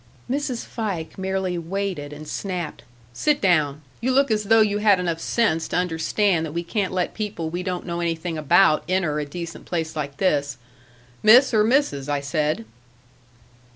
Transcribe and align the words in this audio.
Mrs. 0.27 0.65
Fike 0.65 1.15
merely 1.19 1.59
waited 1.59 2.11
and 2.11 2.27
snapped: 2.27 2.81
"Sit 3.13 3.39
down. 3.39 3.83
You 4.01 4.11
look 4.11 4.31
as 4.31 4.45
though 4.45 4.61
you 4.61 4.79
had 4.79 4.99
enough 4.99 5.19
sense 5.19 5.67
to 5.67 5.75
understand 5.75 6.43
that 6.43 6.53
we 6.53 6.63
can't 6.63 6.91
let 6.91 7.13
people 7.13 7.51
we 7.51 7.61
don't 7.61 7.85
know 7.85 7.99
anything 8.01 8.35
about 8.35 8.83
enter 8.89 9.19
a 9.19 9.25
decent 9.27 9.65
place 9.65 9.95
like 9.95 10.17
this.... 10.17 10.57
Miss 11.21 11.53
or 11.53 11.63
Mrs., 11.63 12.09
I 12.09 12.19
said?" 12.19 12.65